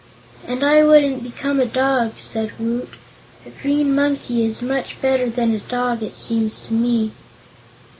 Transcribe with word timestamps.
"And 0.47 0.63
I 0.63 0.83
wouldn't 0.83 1.21
become 1.21 1.59
a 1.59 1.65
dog," 1.67 2.13
said 2.17 2.53
Woot. 2.57 2.89
"A 3.45 3.51
green 3.51 3.93
monkey 3.93 4.43
is 4.43 4.63
much 4.63 4.99
better 4.99 5.29
than 5.29 5.53
a 5.53 5.59
dog, 5.59 6.01
it 6.01 6.15
seems 6.17 6.59
to 6.61 6.73
me." 6.73 7.11